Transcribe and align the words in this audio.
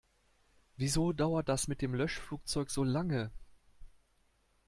Wieso 0.77 1.13
dauert 1.13 1.47
das 1.47 1.67
mit 1.67 1.83
dem 1.83 1.93
Löschflugzeug 1.93 2.71
so 2.71 2.83
lange? 2.83 3.29